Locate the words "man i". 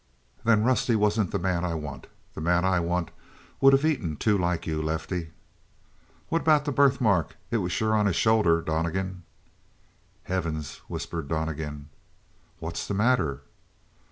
1.37-1.75, 2.41-2.79